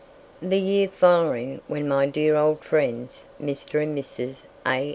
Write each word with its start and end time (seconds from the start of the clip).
The 0.41 0.57
year 0.57 0.87
following, 0.87 1.61
when 1.67 1.87
my 1.87 2.07
dear 2.07 2.35
old 2.35 2.63
friends, 2.63 3.27
Mr. 3.39 3.83
and 3.83 3.95
Mrs. 3.95 4.45
A. 4.65 4.89